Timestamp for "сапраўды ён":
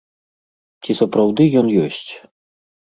1.03-1.67